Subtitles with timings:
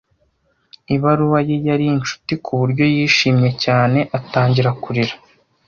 [0.95, 5.13] Ibaruwa ye yari inshuti kuburyo yishimye cyane atangira kurira.